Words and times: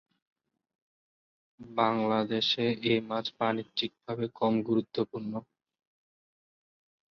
বাংলাদেশে 1.59 2.63
এ 2.85 3.03
মাছ 3.09 3.25
বাণিজ্যিকভাবে 3.37 4.25
কম 4.39 4.53
গুরুত্বপূর্ণ। 4.67 5.33